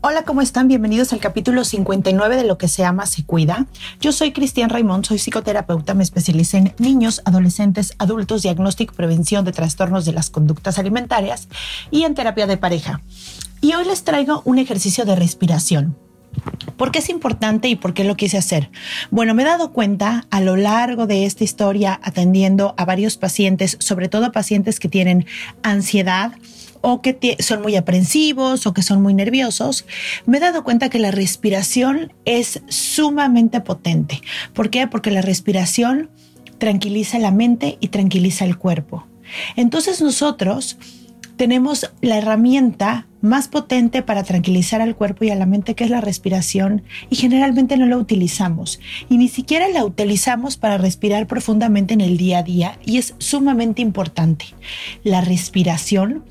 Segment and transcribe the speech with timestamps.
[0.00, 0.68] Hola, ¿cómo están?
[0.68, 3.66] Bienvenidos al capítulo 59 de Lo que se ama se cuida.
[4.00, 9.44] Yo soy Cristian Raimond, soy psicoterapeuta, me especialicé en niños, adolescentes, adultos, diagnóstico y prevención
[9.44, 11.48] de trastornos de las conductas alimentarias
[11.90, 13.00] y en terapia de pareja.
[13.60, 15.96] Y hoy les traigo un ejercicio de respiración.
[16.76, 18.70] ¿Por qué es importante y por qué lo quise hacer?
[19.10, 23.76] Bueno, me he dado cuenta a lo largo de esta historia atendiendo a varios pacientes,
[23.80, 25.26] sobre todo pacientes que tienen
[25.64, 26.32] ansiedad,
[26.80, 29.86] o que son muy aprensivos o que son muy nerviosos,
[30.26, 34.20] me he dado cuenta que la respiración es sumamente potente.
[34.54, 34.86] ¿Por qué?
[34.86, 36.10] Porque la respiración
[36.58, 39.06] tranquiliza la mente y tranquiliza el cuerpo.
[39.56, 40.78] Entonces nosotros
[41.36, 45.90] tenemos la herramienta más potente para tranquilizar al cuerpo y a la mente, que es
[45.90, 48.80] la respiración, y generalmente no la utilizamos.
[49.08, 53.14] Y ni siquiera la utilizamos para respirar profundamente en el día a día, y es
[53.18, 54.46] sumamente importante.
[55.04, 56.24] La respiración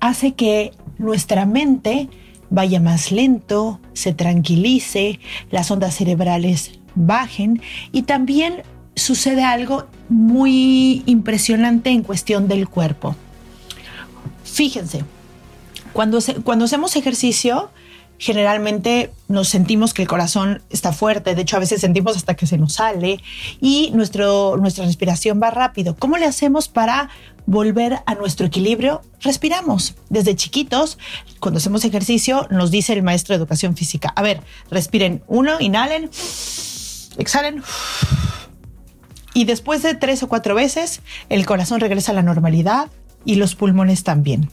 [0.00, 2.08] hace que nuestra mente
[2.50, 5.20] vaya más lento, se tranquilice,
[5.50, 7.62] las ondas cerebrales bajen
[7.92, 8.62] y también
[8.96, 13.14] sucede algo muy impresionante en cuestión del cuerpo.
[14.44, 15.04] Fíjense,
[15.92, 17.70] cuando, cuando hacemos ejercicio,
[18.20, 22.46] generalmente nos sentimos que el corazón está fuerte, de hecho a veces sentimos hasta que
[22.46, 23.18] se nos sale
[23.62, 24.26] y nuestra
[24.84, 25.96] respiración va rápido.
[25.96, 27.08] ¿Cómo le hacemos para
[27.46, 29.00] volver a nuestro equilibrio?
[29.20, 29.94] Respiramos.
[30.10, 30.98] Desde chiquitos,
[31.40, 36.10] cuando hacemos ejercicio, nos dice el maestro de educación física, a ver, respiren uno, inhalen,
[37.16, 37.62] exhalen.
[39.32, 41.00] Y después de tres o cuatro veces,
[41.30, 42.90] el corazón regresa a la normalidad
[43.24, 44.50] y los pulmones también.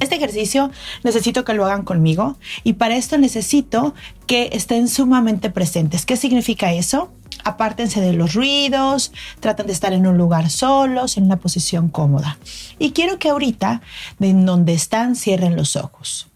[0.00, 0.70] Este ejercicio
[1.04, 3.94] necesito que lo hagan conmigo y para esto necesito
[4.26, 6.04] que estén sumamente presentes.
[6.04, 7.12] ¿Qué significa eso?
[7.44, 12.38] Apártense de los ruidos, traten de estar en un lugar solos, en una posición cómoda.
[12.78, 13.82] Y quiero que ahorita,
[14.20, 16.28] en donde están, cierren los ojos.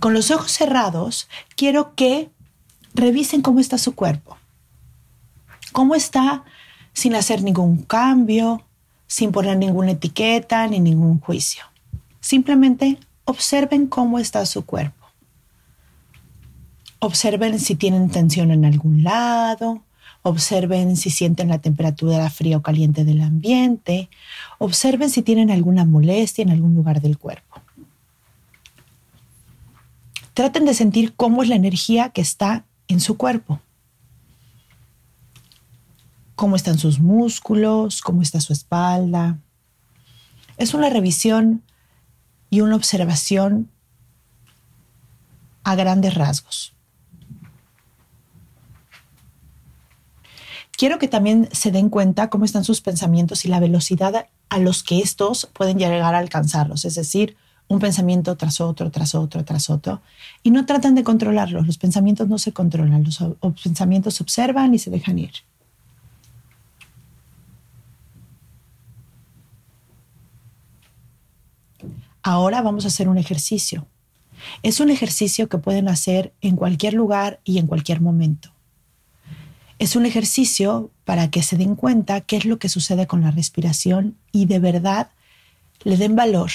[0.00, 2.30] Con los ojos cerrados, quiero que
[2.94, 4.36] revisen cómo está su cuerpo.
[5.72, 6.44] Cómo está
[6.92, 8.62] sin hacer ningún cambio,
[9.06, 11.71] sin poner ninguna etiqueta ni ningún juicio.
[12.22, 15.06] Simplemente observen cómo está su cuerpo.
[17.00, 19.82] Observen si tienen tensión en algún lado,
[20.22, 24.08] observen si sienten la temperatura fría o caliente del ambiente,
[24.58, 27.60] observen si tienen alguna molestia en algún lugar del cuerpo.
[30.32, 33.60] Traten de sentir cómo es la energía que está en su cuerpo.
[36.36, 39.38] Cómo están sus músculos, cómo está su espalda.
[40.56, 41.62] Es una revisión
[42.52, 43.70] y una observación
[45.64, 46.74] a grandes rasgos.
[50.76, 54.82] Quiero que también se den cuenta cómo están sus pensamientos y la velocidad a los
[54.82, 59.70] que estos pueden llegar a alcanzarlos, es decir, un pensamiento tras otro, tras otro, tras
[59.70, 60.02] otro,
[60.42, 61.66] y no tratan de controlarlos.
[61.66, 63.18] Los pensamientos no se controlan, los
[63.62, 65.32] pensamientos se observan y se dejan ir.
[72.22, 73.86] Ahora vamos a hacer un ejercicio.
[74.62, 78.52] Es un ejercicio que pueden hacer en cualquier lugar y en cualquier momento.
[79.78, 83.32] Es un ejercicio para que se den cuenta qué es lo que sucede con la
[83.32, 85.10] respiración y de verdad
[85.82, 86.50] le den valor.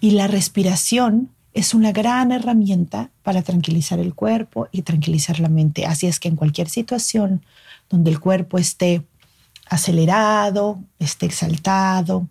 [0.00, 5.86] Y la respiración es una gran herramienta para tranquilizar el cuerpo y tranquilizar la mente.
[5.86, 7.44] Así es que en cualquier situación
[7.88, 9.02] donde el cuerpo esté
[9.68, 12.28] acelerado, esté exaltado,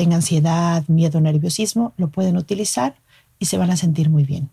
[0.00, 2.94] tenga ansiedad, miedo, nerviosismo, lo pueden utilizar
[3.38, 4.48] y se van a sentir muy bien.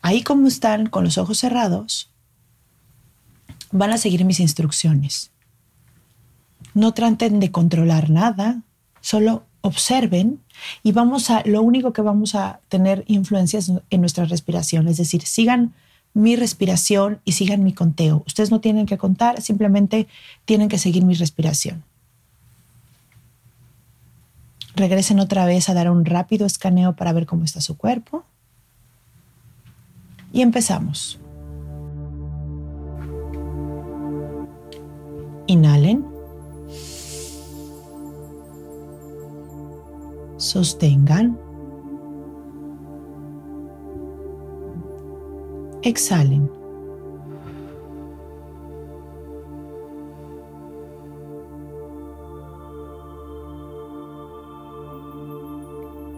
[0.00, 2.10] Ahí como están con los ojos cerrados,
[3.70, 5.30] van a seguir mis instrucciones.
[6.72, 8.62] No traten de controlar nada,
[9.02, 10.40] solo observen
[10.82, 15.20] y vamos a, lo único que vamos a tener influencias en nuestra respiración, es decir,
[15.26, 15.74] sigan
[16.14, 18.22] mi respiración y sigan mi conteo.
[18.26, 20.08] Ustedes no tienen que contar, simplemente
[20.46, 21.84] tienen que seguir mi respiración.
[24.80, 28.24] Regresen otra vez a dar un rápido escaneo para ver cómo está su cuerpo.
[30.32, 31.20] Y empezamos.
[35.48, 36.02] Inhalen.
[40.38, 41.38] Sostengan.
[45.82, 46.59] Exhalen.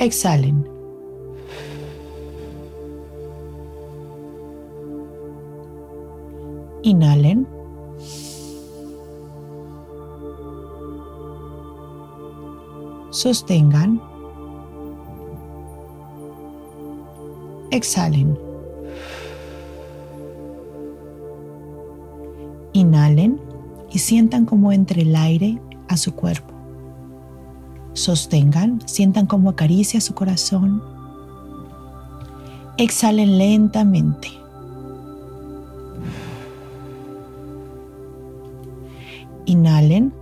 [0.00, 0.66] Exhalen.
[6.82, 7.46] Inhalen.
[13.10, 14.00] Sostengan.
[17.70, 18.38] Exhalen.
[22.72, 23.38] Inhalen
[23.92, 26.59] y sientan como entre el aire a su cuerpo.
[27.92, 30.82] Sostengan, sientan como acaricia su corazón.
[32.78, 34.28] Exhalen lentamente.
[39.46, 40.12] Inhalen.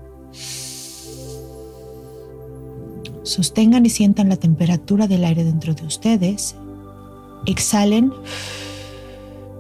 [3.23, 6.57] Sostengan y sientan la temperatura del aire dentro de ustedes.
[7.47, 8.13] Exhalen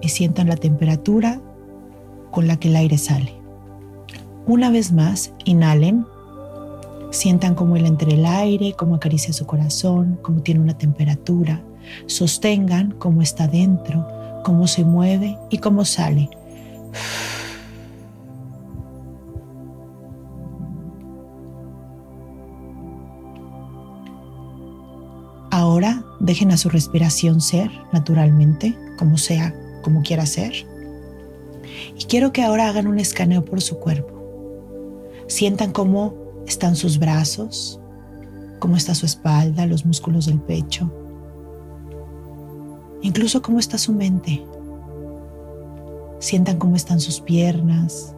[0.00, 1.40] y sientan la temperatura
[2.30, 3.34] con la que el aire sale.
[4.46, 6.06] Una vez más, inhalen.
[7.10, 11.62] Sientan cómo él entre el aire, cómo acaricia su corazón, cómo tiene una temperatura.
[12.06, 14.06] Sostengan cómo está dentro,
[14.44, 16.28] cómo se mueve y cómo sale.
[25.50, 30.52] Ahora dejen a su respiración ser naturalmente, como sea, como quiera ser.
[31.98, 34.12] Y quiero que ahora hagan un escaneo por su cuerpo.
[35.26, 37.78] Sientan cómo están sus brazos,
[38.58, 40.90] cómo está su espalda, los músculos del pecho,
[43.02, 44.44] incluso cómo está su mente.
[46.20, 48.12] Sientan cómo están sus piernas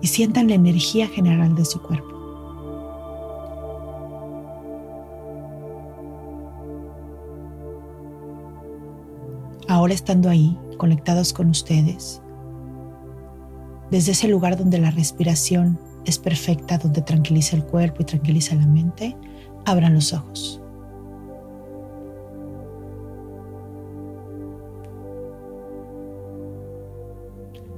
[0.00, 2.06] y sientan la energía general de su cuerpo.
[9.66, 12.22] Ahora estando ahí, conectados con ustedes,
[13.90, 18.66] desde ese lugar donde la respiración es perfecta, donde tranquiliza el cuerpo y tranquiliza la
[18.66, 19.16] mente,
[19.64, 20.60] abran los ojos.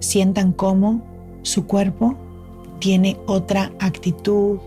[0.01, 1.03] Sientan cómo
[1.43, 2.17] su cuerpo
[2.79, 4.59] tiene otra actitud,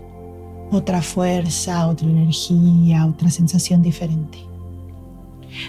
[0.72, 4.38] otra fuerza, otra energía, otra sensación diferente.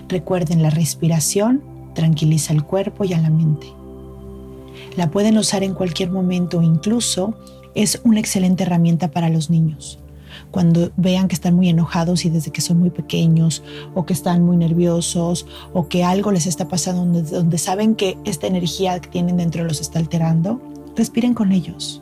[0.08, 1.62] Recuerden, la respiración
[1.94, 3.68] tranquiliza el cuerpo y a la mente.
[4.96, 7.36] La pueden usar en cualquier momento, incluso
[7.78, 10.00] es una excelente herramienta para los niños.
[10.50, 14.44] Cuando vean que están muy enojados y desde que son muy pequeños o que están
[14.44, 19.38] muy nerviosos o que algo les está pasando donde, saben que esta energía que tienen
[19.38, 20.60] dentro los está alterando,
[20.96, 22.02] respiren con ellos.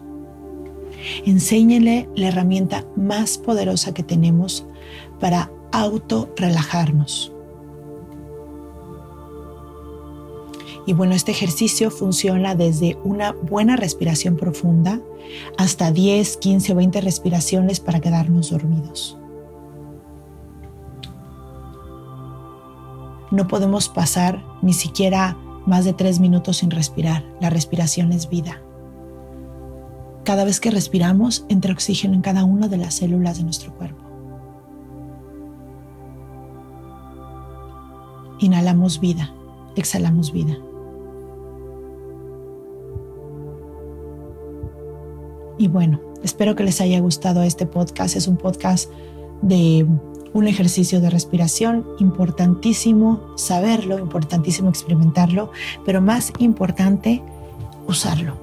[1.26, 4.66] Enséñenle la herramienta más poderosa que tenemos
[5.20, 7.35] para auto relajarnos.
[10.86, 15.02] Y bueno, este ejercicio funciona desde una buena respiración profunda
[15.58, 19.18] hasta 10, 15 o 20 respiraciones para quedarnos dormidos.
[23.32, 27.26] No podemos pasar ni siquiera más de tres minutos sin respirar.
[27.42, 28.62] La respiración es vida.
[30.24, 34.04] Cada vez que respiramos, entra oxígeno en cada una de las células de nuestro cuerpo.
[38.40, 39.34] Inhalamos vida,
[39.76, 40.58] exhalamos vida.
[45.58, 48.16] Y bueno, Espero que les haya gustado este podcast.
[48.16, 48.90] Es un podcast
[49.44, 49.86] de
[50.34, 55.52] un ejercicio de respiración, importantísimo saberlo, importantísimo experimentarlo,
[55.86, 57.22] pero más importante,
[57.88, 58.34] usarlo.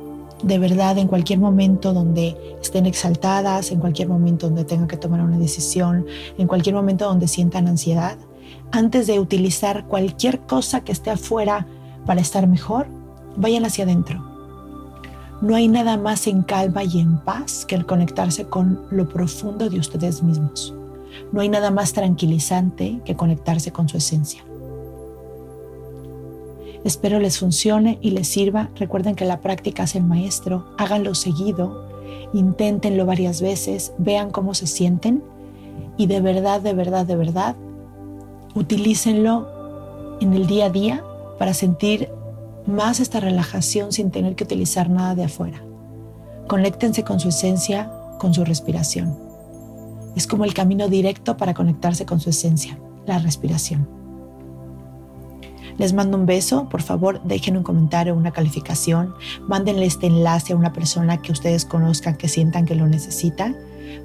[0.45, 5.21] De verdad, en cualquier momento donde estén exaltadas, en cualquier momento donde tengan que tomar
[5.21, 6.07] una decisión,
[6.39, 8.17] en cualquier momento donde sientan ansiedad,
[8.71, 11.67] antes de utilizar cualquier cosa que esté afuera
[12.07, 12.87] para estar mejor,
[13.37, 14.32] vayan hacia adentro.
[15.43, 19.69] No hay nada más en calma y en paz que el conectarse con lo profundo
[19.69, 20.73] de ustedes mismos.
[21.33, 24.45] No hay nada más tranquilizante que conectarse con su esencia.
[26.85, 28.71] Espero les funcione y les sirva.
[28.77, 30.65] Recuerden que la práctica es el maestro.
[30.79, 31.89] Háganlo seguido,
[32.33, 35.25] inténtenlo varias veces, vean cómo se sienten
[35.97, 37.57] y de verdad, de verdad, de verdad,
[38.55, 39.49] utilícenlo
[40.21, 41.05] en el día a día
[41.37, 42.11] para sentir
[42.67, 45.63] más esta relajación sin tener que utilizar nada de afuera.
[46.49, 49.17] Conéctense con su esencia, con su respiración.
[50.17, 53.89] Es como el camino directo para conectarse con su esencia, la respiración.
[55.79, 59.15] Les mando un beso, por favor dejen un comentario, una calificación,
[59.49, 63.55] mándenle este enlace a una persona que ustedes conozcan, que sientan que lo necesita,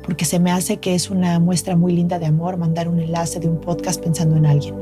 [0.04, 3.40] porque se me hace que es una muestra muy linda de amor mandar un enlace
[3.40, 4.76] de un podcast pensando en alguien.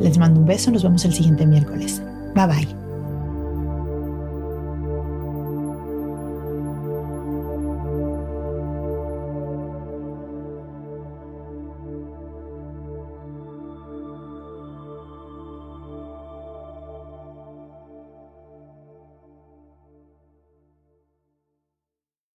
[0.00, 2.00] Les mando un beso, nos vemos el siguiente miércoles.
[2.36, 2.85] Bye bye.